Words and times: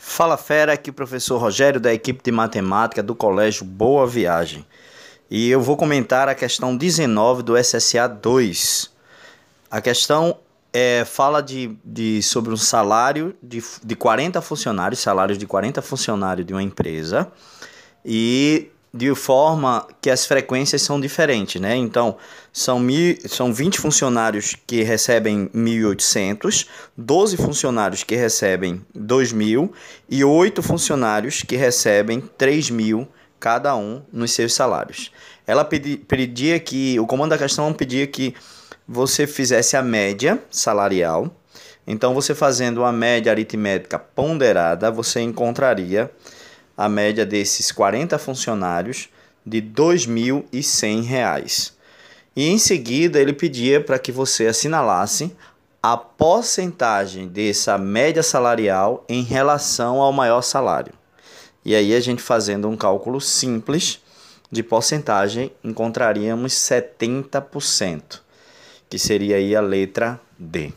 Fala 0.00 0.36
fera, 0.36 0.74
aqui 0.74 0.90
o 0.90 0.92
professor 0.92 1.38
Rogério 1.38 1.80
da 1.80 1.92
equipe 1.92 2.22
de 2.22 2.30
matemática 2.30 3.02
do 3.02 3.16
Colégio 3.16 3.64
Boa 3.64 4.06
Viagem. 4.06 4.64
E 5.28 5.50
eu 5.50 5.60
vou 5.60 5.76
comentar 5.76 6.28
a 6.28 6.36
questão 6.36 6.76
19 6.76 7.42
do 7.42 7.58
SSA 7.58 8.06
2. 8.06 8.92
A 9.68 9.80
questão 9.80 10.38
é, 10.72 11.04
fala 11.04 11.42
de, 11.42 11.76
de, 11.84 12.22
sobre 12.22 12.54
um 12.54 12.56
salário 12.56 13.34
de, 13.42 13.60
de 13.82 13.96
40 13.96 14.40
funcionários, 14.40 15.00
salários 15.00 15.36
de 15.36 15.46
40 15.48 15.82
funcionários 15.82 16.46
de 16.46 16.54
uma 16.54 16.62
empresa, 16.62 17.30
e 18.04 18.70
de 18.92 19.14
forma 19.14 19.86
que 20.00 20.10
as 20.10 20.26
frequências 20.26 20.82
são 20.82 21.00
diferentes, 21.00 21.60
né? 21.60 21.76
Então, 21.76 22.16
são, 22.52 22.80
mil, 22.80 23.16
são 23.26 23.52
20 23.52 23.78
funcionários 23.78 24.56
que 24.66 24.82
recebem 24.82 25.48
1.800, 25.54 26.66
12 26.96 27.36
funcionários 27.36 28.02
que 28.02 28.16
recebem 28.16 28.84
2.000 28.96 29.70
e 30.08 30.24
8 30.24 30.62
funcionários 30.62 31.42
que 31.42 31.56
recebem 31.56 32.22
3.000 32.38 33.06
cada 33.38 33.76
um 33.76 34.02
nos 34.12 34.32
seus 34.32 34.54
salários. 34.54 35.12
Ela 35.46 35.64
pedi, 35.64 35.96
pedia 35.96 36.58
que, 36.58 36.98
o 36.98 37.06
comando 37.06 37.30
da 37.30 37.38
questão 37.38 37.72
pedia 37.72 38.06
que 38.06 38.34
você 38.86 39.26
fizesse 39.26 39.76
a 39.76 39.82
média 39.82 40.42
salarial. 40.50 41.30
Então, 41.86 42.14
você 42.14 42.34
fazendo 42.34 42.78
uma 42.78 42.92
média 42.92 43.30
aritmética 43.30 43.98
ponderada, 43.98 44.90
você 44.90 45.20
encontraria 45.20 46.10
a 46.78 46.88
média 46.88 47.26
desses 47.26 47.72
40 47.72 48.16
funcionários 48.18 49.08
de 49.44 49.58
R$ 49.58 49.72
2.100. 49.74 51.72
E 52.36 52.46
em 52.48 52.56
seguida 52.56 53.18
ele 53.18 53.32
pedia 53.32 53.80
para 53.80 53.98
que 53.98 54.12
você 54.12 54.46
assinalasse 54.46 55.36
a 55.82 55.96
porcentagem 55.96 57.26
dessa 57.26 57.76
média 57.76 58.22
salarial 58.22 59.04
em 59.08 59.24
relação 59.24 60.00
ao 60.00 60.12
maior 60.12 60.42
salário. 60.42 60.92
E 61.64 61.74
aí 61.74 61.92
a 61.96 62.00
gente 62.00 62.22
fazendo 62.22 62.68
um 62.68 62.76
cálculo 62.76 63.20
simples 63.20 64.00
de 64.50 64.62
porcentagem, 64.62 65.50
encontraríamos 65.64 66.52
70%, 66.52 68.20
que 68.88 68.98
seria 68.98 69.36
aí 69.36 69.56
a 69.56 69.60
letra 69.60 70.20
D. 70.38 70.72